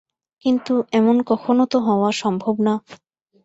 [0.45, 2.73] কিন্তু, এমন কখনও তো হওয়া সম্ভব না!